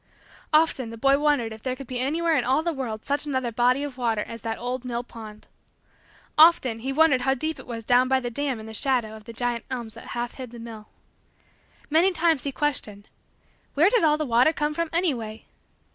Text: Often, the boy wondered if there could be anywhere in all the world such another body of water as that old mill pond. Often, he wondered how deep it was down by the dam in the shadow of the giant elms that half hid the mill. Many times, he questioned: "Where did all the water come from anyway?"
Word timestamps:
Often, 0.51 0.89
the 0.89 0.97
boy 0.97 1.19
wondered 1.19 1.53
if 1.53 1.61
there 1.61 1.75
could 1.75 1.85
be 1.85 1.99
anywhere 1.99 2.35
in 2.35 2.43
all 2.43 2.63
the 2.63 2.73
world 2.73 3.05
such 3.05 3.27
another 3.27 3.51
body 3.51 3.83
of 3.83 3.99
water 3.99 4.23
as 4.23 4.41
that 4.41 4.57
old 4.57 4.83
mill 4.83 5.03
pond. 5.03 5.45
Often, 6.39 6.79
he 6.79 6.91
wondered 6.91 7.21
how 7.21 7.35
deep 7.35 7.59
it 7.59 7.67
was 7.67 7.85
down 7.85 8.07
by 8.07 8.19
the 8.19 8.31
dam 8.31 8.59
in 8.59 8.65
the 8.65 8.73
shadow 8.73 9.15
of 9.15 9.25
the 9.25 9.31
giant 9.33 9.63
elms 9.69 9.93
that 9.93 10.07
half 10.17 10.33
hid 10.33 10.49
the 10.49 10.57
mill. 10.57 10.87
Many 11.91 12.11
times, 12.11 12.45
he 12.45 12.51
questioned: 12.51 13.09
"Where 13.75 13.91
did 13.91 14.03
all 14.03 14.17
the 14.17 14.25
water 14.25 14.53
come 14.53 14.73
from 14.73 14.89
anyway?" 14.91 15.45